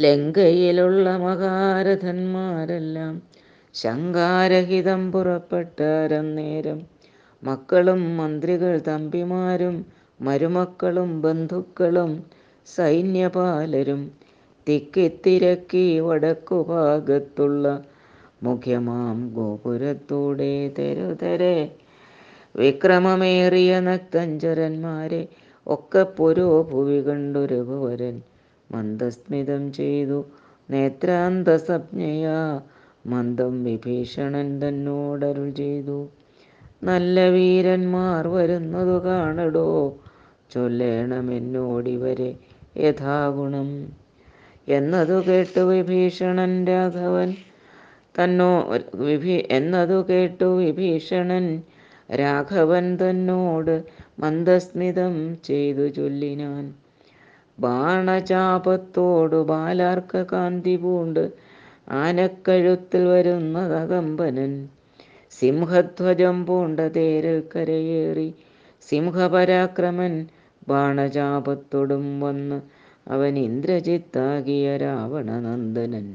ലങ്കയിലുള്ള 0.00 1.16
മഹാരഥന്മാരെല്ലാം 1.16 3.22
ശങ്കാരഹിതം 3.74 5.12
പുറപ്പെട്ടാരം 5.12 6.34
നേരം 6.34 6.95
മക്കളും 7.46 8.16
മന്ത്രികൾ 8.16 8.80
തമ്പിമാരും 8.88 9.76
മരുമക്കളും 10.20 11.10
ബന്ധുക്കളും 11.20 12.12
സൈന്യപാലരും 12.66 14.02
തിക്കിത്തിരക്കി 14.66 15.86
വടക്കുഭാഗത്തുള്ള 16.00 17.66
മുഖ്യമാം 18.42 19.18
ഗോപുരത്തൂടെ 19.34 20.52
തെരുതെരെ. 20.78 21.56
വിക്രമമേറിയ 22.54 23.80
നക്തഞ്ചരന്മാരെ 23.80 25.22
ഒക്കെ 25.66 26.02
പുരോഭുവി 26.18 26.98
ഭൂവി 27.02 27.46
രഘുവരൻ 27.46 28.16
മന്ദസ്മിതം 28.70 29.72
ചെയ്തു. 29.72 30.18
നേത്രാന്തസപ്ഞയാ 30.68 32.38
മന്ദം 33.06 33.64
വിഭീഷണൻ 33.64 34.48
തന്നോടരുൾ 34.62 35.48
ചെയ്തു. 35.60 35.98
നല്ല 36.82 37.28
വീരന്മാർ 37.28 38.28
വരുന്നതു 38.28 39.04
കാണടോ? 39.04 39.68
ചൊല്ലേണമെന്നോടിവരെ 40.50 42.34
യഥാഗുണം. 42.76 43.68
എന്നതു 44.68 45.22
കേട്ടു 45.28 45.60
വിഭീഷണൻ 45.60 46.66
രാഘവൻ. 46.66 47.34
തന്നോ 48.14 48.50
വിഭീ 48.94 49.42
എന്നതു 49.50 50.06
കേട്ടു 50.10 50.44
വിഭീഷണൻ 50.44 51.62
രാഘവൻ 52.14 52.96
തന്നോട് 52.96 53.84
മന്ദസ്മിതം 54.18 55.36
ചെയ്തു 55.44 55.86
ചൊല്ലിനാൻ. 55.88 56.74
ബാണചാപത്തോടു 57.58 59.36
ബാലാർക്ക 59.36 60.24
കാന്തി 60.32 60.76
പൂണ്ട് 60.76 61.32
ആനക്കഴുത്തിൽ 61.88 63.04
വരുന്നതകമ്പനൻ 63.08 64.52
സിംഹധ്വജം 65.32 66.46
പൂണ്ട 66.46 66.80
തേരിൽ 66.96 67.42
കരയേറി 67.54 68.28
സിംഹപരാക്രമൻ 68.88 70.12
ബാണചാപത്തൊടും 70.68 72.20
വന്ന് 72.20 72.58
അവൻ 73.06 73.38
ഇന്ദ്രജിത്താകിയ 73.38 74.76
രാവണനന്ദനൻ 74.76 76.06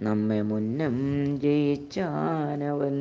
നമ്മെ 0.00 0.42
മുന്നം 0.42 0.96
ജയിച്ചാനവൻ. 1.42 2.96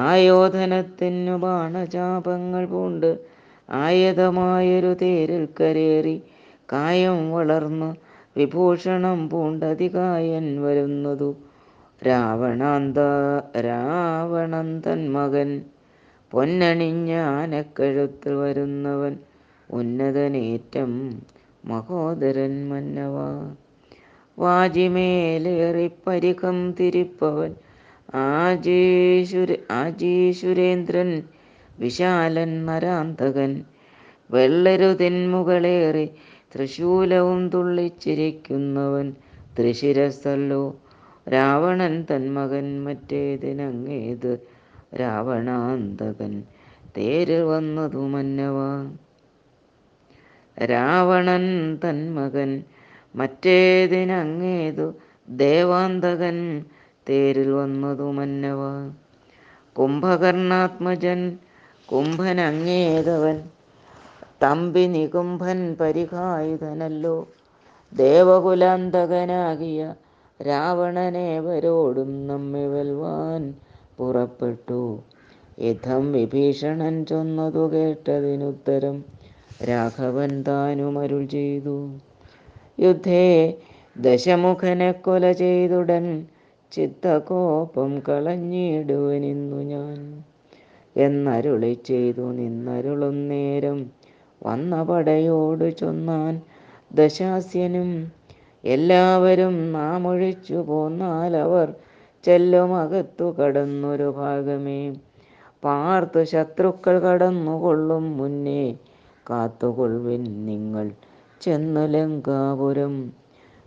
ആയോധനത്തിനു 0.00 1.36
ബാണചാപങ്ങൾ 1.36 2.66
പൂണ്ട് 2.66 3.10
ആയതമായൊരു 3.68 4.94
തേരിൽ 4.94 5.48
കരേറി 5.60 6.16
കായം 6.72 7.32
വളർന്നു 7.32 7.90
വിഭൂഷണം 8.36 9.28
പൂണ്ടതികായൻ 9.28 10.62
വരുന്നതു 10.62 11.30
രാവണാന്ത 12.06 12.98
രാവണന്തൻ 13.60 14.80
തൻ 14.86 15.12
മകൻ. 15.12 15.64
പൊന്നണിഞ്ഞ 16.32 17.12
ആനക്കഴുത്തിൽ 17.14 18.34
വരുന്നവൻ 18.34 19.18
ഉന്നതനേറ്റം 19.70 21.22
മഹോദരൻ 21.64 22.68
മന്നവ. 22.68 23.16
വാജിമേലേറി 24.38 25.90
പരികം 26.06 26.72
തിരിപ്പവൻ 26.72 27.54
ആജീശുര 28.14 29.56
ആജീശുരേന്ദ്രൻ 29.70 31.22
വിശാലൻ 31.78 32.66
നരാന്തകൻ. 32.66 33.64
വെള്ളരുതിന്മുകളേറി 34.30 36.06
തൃശൂലവും 36.54 37.48
തുള്ളിച്ചിരിക്കുന്നവൻ 37.48 39.14
ത്രിശിരസല്ലോ 39.58 40.62
രാവണൻ 41.32 42.06
തന്മകൻ 42.10 42.84
മറ്റേതിനങ്ങേത്? 42.84 44.38
രാവണാന്തകൻ 45.00 46.42
തേര് 46.96 47.42
വന്നതു 47.42 47.96
മന്നവ. 47.96 48.56
രാവണൻ 50.64 51.76
തന്മകൻ 51.76 52.62
മറ്റേതിനങ്ങേതു? 53.16 54.94
ദേവാന്തകൻ 55.28 56.64
തേരിൽ 57.08 57.50
വന്നതു 57.50 58.12
മന്നവ. 58.12 58.92
കുംഭകർണാത്മജൻ 59.72 61.38
കുംഭനങ്ങേതവൻ 61.92 63.42
തമ്പി 64.42 64.80
നികുംഭൻ 64.80 65.76
പരിഹായുധനല്ലോ. 65.80 67.28
ദേവകുലാന്തകനാകിയ 67.92 69.94
രാവണനേവരോടും 70.40 72.26
നമ്മെ 72.26 72.66
വെൽവാൻ 72.66 73.54
പുറപ്പെട്ടു. 73.98 74.98
യഥം 75.60 76.12
വിഭീഷണൻ 76.12 77.04
ചൊന്നതു 77.04 77.72
കേട്ടതിനുത്തരം 77.72 79.04
രാഘവൻ 79.68 80.42
താനും 80.42 80.98
അരുൾ 80.98 81.26
ചെയ്തു. 81.26 81.90
യുദ്ധേ 82.80 83.58
ദശമുഖനെ 83.96 84.92
കൊല 84.92 85.32
ചെയ്തുടൻ 85.32 86.26
ചിത്തകോപം 86.72 88.02
കളഞ്ഞിടുവനിന്നു 88.08 89.56
ഞാൻ. 89.56 90.24
എന്നരുളി 90.96 91.78
ചെയ്തു 91.86 92.32
നിന്നരുളും 92.32 93.28
നേരം 93.28 93.90
വന്ന 94.42 94.82
പടയോട് 94.82 95.78
ചൊന്നാൻ 95.78 96.40
ദശാസ്യനും 96.94 97.90
എല്ലാവരും 98.64 99.72
നാം 99.72 100.08
ഒഴിച്ചു 100.08 100.54
പോന്നാൽ 100.54 101.36
അവർ 101.36 101.74
ചെല്ലുമകത്തു 102.24 103.24
കടന്നൊരു 103.24 104.02
ഭാഗമേ. 104.02 104.96
പാർത്തു 105.64 106.24
ശത്രുക്കൾ 106.24 106.98
കടന്നുകൊള്ളും 106.98 108.16
മുന്നേ 108.16 108.76
കാത്തുകൊള്ളുവിൻ 109.30 110.46
നിങ്ങൾ 110.46 110.90
ചെന്നു 111.40 111.86
ലങ്കാപുരം. 111.86 113.12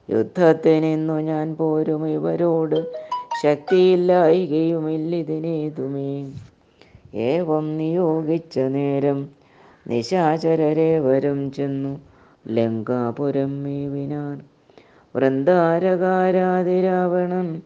യുദ്ധത്തിനിന്നു 0.09 1.13
ഞാൻ 1.13 1.55
പോരും 1.55 2.07
ഇവരോട് 2.07 2.91
ശക്തിയില്ലായികയുമില്ലിതിനേതുമേ. 3.43 6.31
ഏവം 7.13 7.77
നിയോഗിച്ച 7.77 8.59
നേരം 8.59 9.29
നിശാചരരെ 9.87 10.99
വരും 10.99 11.51
ചെന്നു 11.51 11.99
ലങ്കാപുരം 12.47 13.63
മേവിനാർ 13.63 14.50
വൃന്ദാരകാരാതിരാവണൻ 15.15 17.61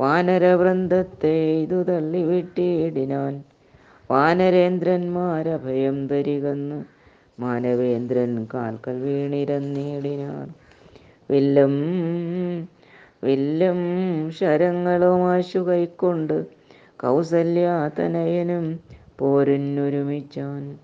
വാനരവൃന്ദത്തെ 0.00 1.62
ഇതു 1.62 1.82
തള്ളിവിട്ടിടിനാൻ 1.82 3.42
വാനരേന്ദ്രന്മാരഭയം 4.10 6.08
തരികന്ന് 6.08 6.84
മാനവേന്ദ്രൻ 7.38 8.48
കാൽക്കൽ 8.54 9.02
വീണിരന്നിടിനാൻ 9.02 10.48
വില്ലും 11.30 11.74
വില്ലും 13.24 13.80
ശരങ്ങളുമാശു 14.40 15.58
കൈക്കൊണ്ട് 15.58 16.46
കൗസല്യാതനയനും 17.00 18.80
പോരിനൊരുമിച്ചാൻ. 19.18 20.78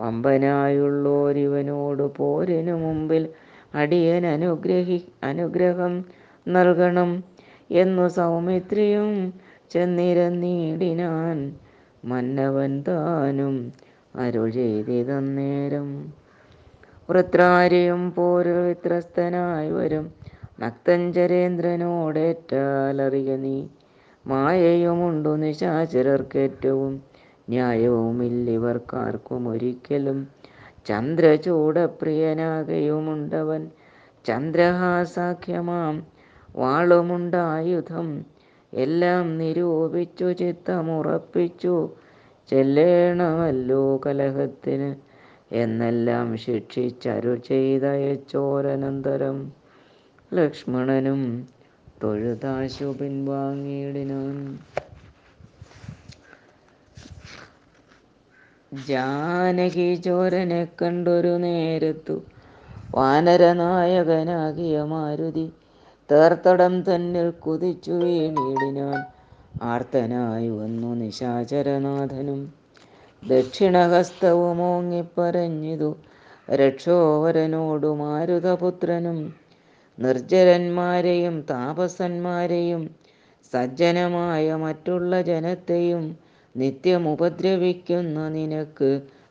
വമ്പനായുള്ളോരിവനോട് 0.00 2.02
പോരിനു 2.16 2.74
മുമ്പിൽ 2.74 3.28
അടിയൻ 3.74 4.26
അനുഗ്രഹി 4.26 5.04
അനുഗ്രഹം 5.24 6.04
നൽകണം 6.48 7.24
എന്നു 7.70 8.08
സൗമിത്രിയും 8.08 9.32
ചെന്നിരന്നിടിനാൻ 9.70 11.56
മന്നവൻ 12.04 12.84
താനും 12.88 13.72
അരുൾ 14.16 14.50
ചെയ്തിതന്നേരം 14.50 16.12
വൃത്രാരിയും 17.08 18.12
പോരിൽ 18.12 18.76
വരും. 19.70 20.12
നക്തഞ്ചരേന്ദ്രനോടേറ്റാലറിയ 20.60 23.36
നീ. 23.36 23.68
മായയുമുണ്ടു 24.26 25.36
നിശാചരർക്കേറ്റവും. 25.36 27.02
ന്യായവുമില്ലിവർക്കാർക്കും 27.48 29.48
ഒരിക്കലും 29.48 30.28
ചന്ദ്രചൂടപ്രിയനാകയുമുണ്ടവൻ. 30.86 33.62
ചന്ദ്രഹാസാഖ്യമാം 34.24 36.06
വാളുമുണ്ടായുധം. 36.56 38.08
എല്ലാം 38.72 39.38
നിരൂപിച്ചു 39.38 40.24
ചിത്തമുറപ്പിച്ചു. 40.38 41.74
ചെല്ലേണമല്ലോ 42.50 44.00
കലഹത്തിന്. 44.06 44.90
എന്നെല്ലാം 45.54 46.36
ശിക്ഷിച്ചരു 46.36 47.36
ചെയ്തയച്ചോരനന്തരം 47.48 49.36
ലക്ഷ്മണനും 50.34 51.22
തൊഴുതാശു 52.02 52.96
പിൻവാങ്ങിയിടിനാൻ 53.00 54.36
ജാനകി 58.88 59.94
ചോരനെ 59.94 60.68
കണ്ടൊരു 60.82 61.28
നേരത്തു. 61.28 62.22
വാനരനായകനാകിയ 62.94 64.82
മാരുതി 64.82 65.52
തേർത്തടം 66.12 66.82
തന്നിൽ 66.82 67.30
കുതിച്ചു 67.30 67.92
വീണിടിനാൻ. 67.92 69.04
ആർത്തനായി 69.62 70.48
വന്നു 70.48 70.94
നിശാചരനാഥനും. 70.94 72.54
ദക്ഷിണഹസ്തവും 73.26 74.62
ഓങ്ങിപ്പറഞ്ഞിതു 74.62 75.96
രക്ഷോവരനോടു 76.54 77.86
മാരുതപുത്രനും. 77.86 79.34
നിർജരന്മാരെയും 79.98 81.42
താപസന്മാരെയും 81.50 82.90
സജ്ജനമായ 83.52 84.54
മറ്റുള്ള 84.54 85.22
ജനത്തെയും 85.22 86.23
നിത്യം 86.54 87.08
ഉപദ്രവിക്കുന്ന 87.08 88.28
നിനക്ക് 88.28 88.90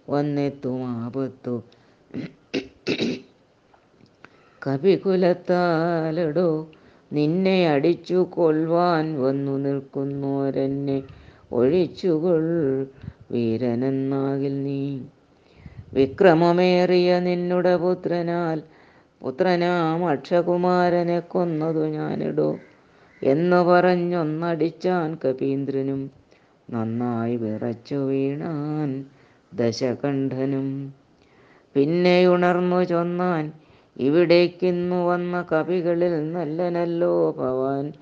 വന്നെത്തും 0.09 0.79
ആപത്തു. 0.95 1.55
കപികുലത്താലടോ 4.61 6.49
നിന്നെ 7.11 7.69
അടിച്ചു 7.69 8.27
കൊൽവാൻ 8.31 9.21
വന്നു 9.21 9.57
നിൽക്കുന്നോരെന്നെ 9.57 10.97
ഒഴിച്ചുകൊൾ 11.51 12.43
വീരനെന്നാകിൽ 13.31 14.63
നീ. 14.63 14.81
വിക്രമമേറിയ 15.93 17.19
നിന്നുടെ 17.19 17.77
പുത്രനാൽ 17.77 18.59
പുത്രനാം 19.21 20.09
അക്ഷകുമാരനെ 20.09 21.19
കൊന്നതു 21.27 21.85
ഞാനിടോ. 21.89 22.49
എന്നു 23.21 23.63
പറഞ്ഞൊന്നടിച്ചാൻ 23.63 25.17
കപീന്ദ്രനും 25.23 26.01
നന്നായി 26.73 27.35
വിറച്ചു 27.35 27.95
വീണാൻ 27.95 29.05
ദശകണ്ഠനും. 29.53 30.93
പിന്നെ 31.75 32.27
ഉണർന്നു 32.27 32.83
ചൊന്നാൻ 32.83 33.51
ഇവിടേക്കിന്നു 33.97 35.05
വന്ന 35.05 35.45
കവികളിൽ 35.51 36.31
നല്ലനല്ലോ 36.31 37.31
ഭവാൻ. 37.31 37.93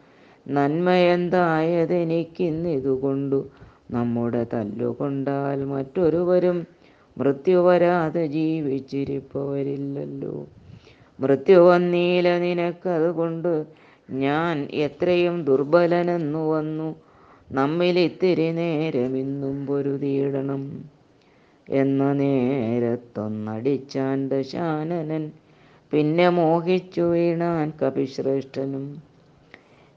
നന്മയെന്തായതെനിക്കിന്നിതുകൊണ്ടു 0.47 3.45
നമ്മുടെ 3.91 4.45
തല്ലുകൊണ്ടാൽ 4.53 5.65
മറ്റൊരുവരും 5.65 6.67
മൃത്യു 7.17 7.57
വരാതെ 7.57 8.27
ജീവിച്ചിരിപ്പവരില്ലല്ലോ. 8.27 10.45
മൃത്യു 11.19 11.59
വന്നീല 11.59 12.37
നിനക്കതുകൊണ്ട് 12.37 13.65
ഞാൻ 14.09 14.67
എത്രയും 14.71 15.43
ദുർബലനെന്നു 15.43 16.51
വന്നു. 16.51 16.95
നമ്മിലിത്തിരി 17.51 18.51
നേരമിന്നും 18.51 19.65
പൊരുതിയിടണം. 19.65 20.89
എന്ന 21.69 22.13
നേരത്തൊന്നടിച്ചാൻ 22.13 24.29
ദശാനനൻ 24.29 25.31
പിന്നെ 25.91 26.29
മോഹിച്ചു 26.29 27.01
വീണാൻ 27.01 27.73
കപിശ്രേഷ്ഠനും. 27.81 29.03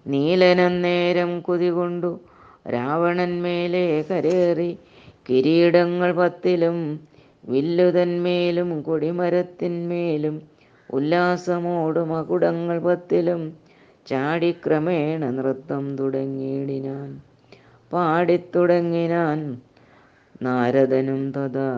നീലനന്നേരം 0.07 1.41
കുതികൊണ്ടു 1.41 2.21
രാവണൻ 2.71 3.43
മേലെ 3.43 4.05
കരേറി 4.11 4.79
കിരീടങ്ങൾ 5.31 6.13
പത്തിലും 6.13 7.01
വില്ലുതന്മേലും 7.49 8.83
കൊടിമരത്തിന്മേലും 8.83 10.43
ഉല്ലാസമോടു 10.91 12.01
മകുടങ്ങൾ 12.01 12.79
പത്തിലും 12.79 13.53
ചാടിക്രമേണ 14.07 15.31
നൃത്തം 15.31 15.97
തുടങ്ങിയിടിനാൻ. 15.97 17.34
പാടിത്തുടങ്ങിനാൻ 17.95 19.41
നാരദനും 20.43 21.33
തഥാ 21.33 21.69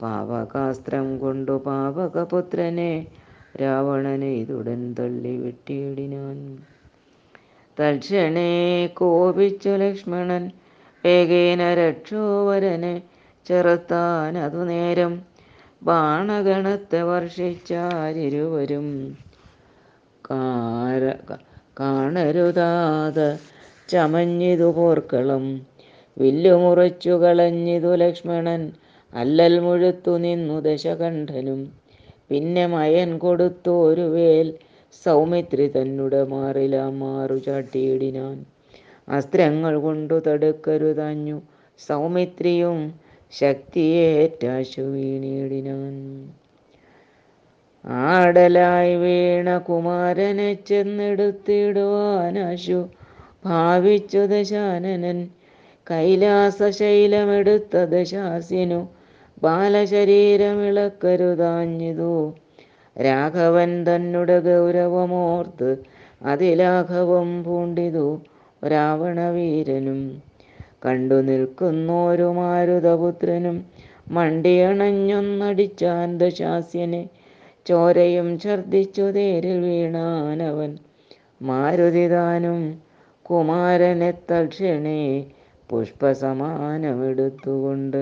പാവകാസ്ത്രം 0.00 1.18
കൊണ്ടു 1.18 1.56
പാവകപുത്രനെ 1.66 2.92
രാവണനെ 3.60 4.30
ഇതുടൻ 4.34 4.94
തള്ളി 4.98 5.34
വെട്ടിയിടിനാൻ. 5.36 6.38
തൽക്ഷണേ 7.76 8.50
കോപിച്ചു 8.94 9.72
ലക്ഷ്മണൻ 9.76 10.44
വേഗേന 11.04 11.62
രക്ഷോവരനെ 11.74 12.94
ചെറുത്താൻ 13.46 14.38
അതു 14.38 14.62
നേരം 14.64 15.14
ബാണഗണത്തെ 15.82 17.02
വർഷിച്ചാരിരുവരും 17.02 18.86
കാര 20.24 21.02
കാണരുതാത 21.80 23.18
ചമഞ്ഞിതു 23.88 24.68
പോർക്കളും 24.76 25.44
വില്ലുമുറിച്ചു 26.16 27.14
കളഞ്ഞിതു 27.22 27.90
ലക്ഷ്മണൻ. 27.94 28.62
അല്ലൽ 29.12 29.54
മുഴുത്തു 29.58 30.12
നിന്നു 30.16 30.60
ദശകണ്ഠനും 30.60 31.60
പിന്നെ 32.30 32.64
മയൻ 32.66 33.10
കൊടുത്തു 33.18 33.72
ഒരു 33.88 34.06
വേൽ. 34.14 34.48
സൗമിത്രി 35.04 35.66
തന്നുടെ 35.68 36.22
മാറില 36.24 36.74
മാറു 37.02 37.36
ചാട്ടിയിടിനാൻ. 37.38 38.36
അസ്ത്രങ്ങൾ 39.08 39.74
കൊണ്ടു 39.80 40.16
തടുക്കരുതഞ്ഞു 40.26 41.38
സൗമിത്രിയും 41.80 42.78
ശക്തിയേറ്റാശു 43.32 44.82
വീണിടിനാൻ 44.94 45.94
ആടലായി 47.84 48.94
വീണ 48.96 49.48
കുമാരനെ 49.58 50.50
ചെന്നെടുത്തിടുവാനാശു 50.68 51.48
ഭാവിച്ചു 53.44 54.18
ദശാനനൻ 54.18 55.28
കൈലാസശൈലമെടുത്ത 55.90 57.84
ദശാസ്യനു 57.84 58.88
ബാലശരീരമിളക്കരുതാഞ്ഞിതു. 59.42 62.32
രാഘവൻ 63.02 63.86
തന്നുടെ 63.86 64.40
ഗൗരവമോർത്ത് 64.40 65.76
അതിലാഘവം 66.22 67.44
പൂണ്ടിതു 67.44 68.20
രാവണവീരനും. 68.66 70.22
കണ്ടു 70.86 71.14
നിൽക്കുന്നോരു 71.14 72.22
മാരുതപുത്രനും 72.22 73.66
മണ്ടിയണഞ്ഞൊന്നടിച്ചാൻ 74.10 76.18
ദശാസ്യനെ 76.18 77.08
ചോരയും 77.66 78.40
ഛർദിച്ചു 78.40 79.02
തേരിൽ 79.02 79.60
വീണാനവൻ. 79.60 80.78
മാരുതിതാനും 81.42 82.83
കുമാരനെ 83.26 84.10
തൽക്ഷണേ 84.30 85.02
പുഷ്പസമാനമെടുത്തുകൊണ്ട് 85.70 88.00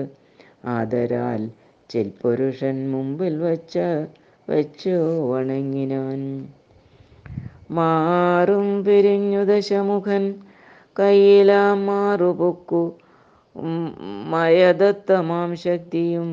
ആദരാൽ 0.67 1.41
ചെൽപുരുഷൻ 1.89 2.77
മുമ്പിൽ 2.91 3.33
വച്ച 3.43 3.75
വെച്ചു 4.47 4.95
വണങ്ങിനാൻ. 5.29 6.21
മാറും 7.71 8.67
പിരിഞ്ഞു 8.85 9.43
ദശമുഖൻ 9.43 10.23
കയ്യിലാ 10.99 11.63
മാറുപൊക്കു 11.87 12.83
മയദത്തമാം 14.33 15.49
ശക്തിയും 15.65 16.29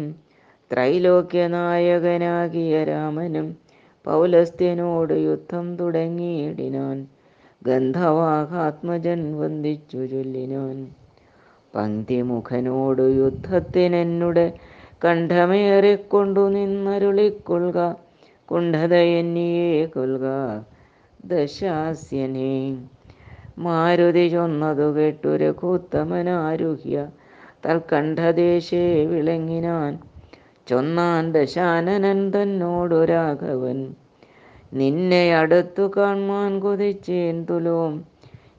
ത്രൈലോക്യനായകനാകിയ 0.71 2.75
രാമനും 2.91 3.47
പൗലസ്ത്യനോട് 4.05 5.15
യുദ്ധം 5.29 5.67
തുടങ്ങിയിടിനാൻ. 5.77 6.99
ഗന്ധവാഹാത്മജൻ 7.63 9.39
വന്ദിച്ചു 9.41 10.07
ചൊല്ലിനോൻ 10.07 10.77
പങ്ക്തിമുഖനോടു 11.75 13.03
യുദ്ധത്തിനെന്നുടെ 13.03 14.47
കണ്ഠമേറിക്കൊണ്ടു 15.05 16.41
നിന്നരുളിക്കൊള്ളുക 16.41 17.81
കുണ്ഠതയെന്നിയെ 18.49 19.87
കൊൽക 19.87 20.25
ദശാസ്യനെ. 21.25 22.55
മാരുതി 23.59 24.29
ചൊന്നതു 24.29 24.97
കേട്ടു 24.97 25.29
രഘുത്തമനാരുഹ്യ 25.37 26.97
തൽക്കണ്ഠദേശേ 27.67 29.05
വിളങ്ങിനാൻ. 29.05 29.93
ചൊന്നാൻ 30.69 31.33
ദശാനനൻ 31.33 32.31
തന്നോടു 32.31 33.05
രാഘവൻ. 33.05 33.79
നിന്നെ 34.73 35.35
അടുത്തു 35.35 35.91
കാൺമാൻ 35.97 36.61
കൊതിച്ചേൻ 36.61 37.45
തുലോം. 37.45 37.95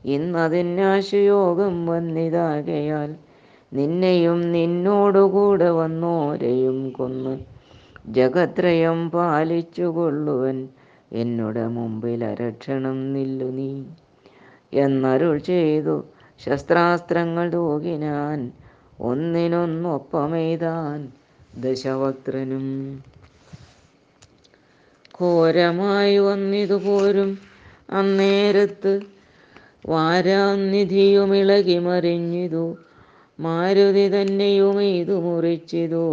ഇന്നതിനാശുയോഗം 0.06 1.86
വന്നിതാകയാൽ 1.86 3.12
നിന്നെയും 3.72 4.40
നിന്നോടുകൂടെ 4.52 5.70
വന്നോരെയും 5.72 6.92
കൊന്ന് 6.92 7.34
ജഗത്രയം 8.10 9.10
പാലിച്ചുകൊള്ളുവൻ 9.10 10.58
എന്നുടെ 11.14 11.68
മുമ്പിൽ 11.70 12.24
അരക്ഷണം 12.26 13.14
നില്ലു 13.14 13.50
നീ. 13.52 13.72
എന്നരുൾ 14.76 15.38
ചെയ്തു 15.44 15.96
ശസ്ത്രാസ്ത്രങ്ങൾ 16.40 17.50
തൂകിനാൻ 17.52 18.40
ഒന്നിനൊന്നൊപ്പമെയ്താൻ 19.02 21.00
ദശവക്ത്രനും 21.58 22.68
ഘോരമായി 25.22 26.18
വന്നിതുപോരും 26.20 27.32
അന്നേരത്ത് 27.90 28.94
വാരാനിധിയുമിളകി 29.88 31.80
മറിഞ്ഞിതു. 31.80 32.66
മാരുതി 33.40 34.06
തന്നെയും 34.10 34.82
ഇതു 34.94 35.16
മുറിച്ചിതു. 35.20 36.06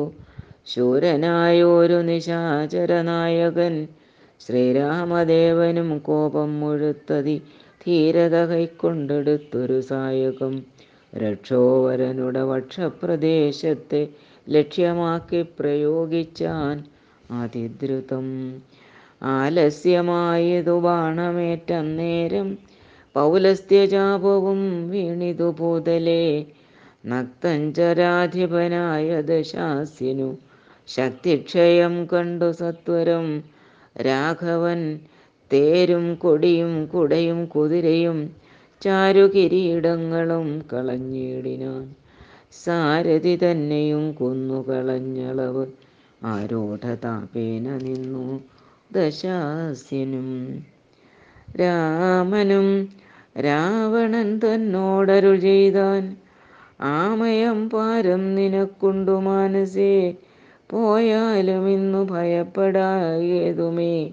ശൂരനായ 0.67 1.63
ഒരു 1.75 1.99
നിശാചരനായകൻ 2.03 3.75
ശ്രീരാമദേവനും 4.41 5.99
കോപം 5.99 6.61
മുഴുത്തതി 6.61 7.37
ധീരത 7.87 8.37
കൈക്കൊണ്ടെടുത്തൊരു 8.51 9.81
സായകം. 9.81 10.55
രക്ഷോവരനുടെ 11.13 12.43
വക്ഷപ്രദേശത്തെ 12.43 14.03
ലക്ഷ്യമാക്കി 14.47 15.43
പ്രയോഗിച്ചാൻ 15.59 16.77
അതിദ്രുതം 17.41 18.27
ആലസ്യമായതു 19.23 20.81
ബാണമേറ്റന്നേരം 20.81 22.59
പൗലസ്ത്യചാപവും 23.15 24.91
വീണിതു 24.91 25.55
പൂതലേ. 25.59 26.47
നക്തഞ്ചരാധിപനായ 27.07 29.23
ദശാസ്യനു 29.23 30.37
ശക്തിക്ഷയം 30.89 32.07
കണ്ടു 32.07 32.53
സത്വരം. 32.53 33.45
രാഘവൻ 34.03 34.99
തേരും 35.53 36.15
കൊടിയും 36.15 36.87
കുടയും 36.87 37.47
കുതിരയും 37.47 38.37
ചാരുകിരീടങ്ങളും 38.83 40.63
കളഞ്ഞിടിനാൻ. 40.73 41.95
സാരഥി 42.53 43.39
തന്നെയും 43.45 44.13
കൊന്നുകളഞ്ഞളവ്. 44.13 45.67
ആരോഢതാപേന 46.25 47.79
നിന്നു. 47.83 48.58
ദശാസ്യനും 48.93 50.65
രാമനും 51.61 52.89
രാവണൻ 53.41 54.39
തന്നോടരുൾ 54.39 55.41
ചെയ്താൻ 55.41 56.17
ആമയം 56.81 57.69
പാരം 57.69 58.35
നിനക്കുണ്ടു 58.35 59.11
മാനസേ 59.11 60.17
പോയാലും 60.71 61.69
ഇന്നു 61.69 62.05
ഭയപ്പെടായതുമേ. 62.05 64.13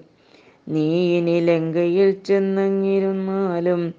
നീ 0.67 1.17
ഇനി 1.17 1.39
ലങ്കയിൽ 1.39 2.21
ചെന്നങ്ങിരുന്നാലും 2.25 3.93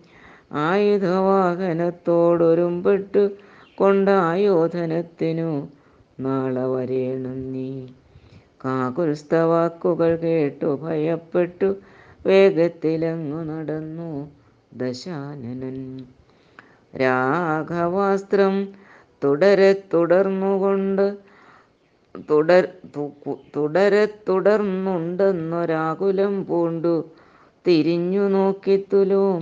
ആയുധവാഹനത്തോടൊരുമ്പെട്ടു 0.52 3.30
കൊണ്ടായോധനത്തിനു 3.78 5.68
നാളെ 6.20 6.64
വരേണം 6.64 7.52
നീ. 7.52 7.86
കാകുൽസ്തവാക്കുകൾ 8.60 10.16
കേട്ടു 10.16 10.78
ഭയപ്പെട്ടു. 10.82 11.68
വേഗത്തിലങ്ങു 12.26 13.40
നടന്നു 13.44 14.10
ദശാനനൻ. 14.72 15.78
രാഘവാസ്ത്രം 16.94 18.54
തുടരെ 19.22 19.72
തുടർന്നുകൊണ്ട് 19.92 21.06
തുടർ 22.30 22.64
തുടരെ 23.56 24.04
തുടർന്നുണ്ടെന്നൊരാകുലം 24.28 24.86
പൂണ്ടു. 26.46 26.94
തിരിഞ്ഞു 27.64 28.28
നോക്കിത്തുലോം 28.28 29.40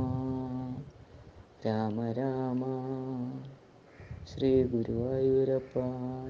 രാമ 1.66 2.12
രാമ. 2.12 2.62
ശ്രീ 4.26 4.62
ഗുരുവായൂരപ്പ 4.64 5.74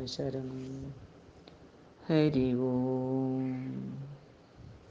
ശരണം. 0.06 1.07
ഹരി 2.08 2.44
ഓം 2.66 3.48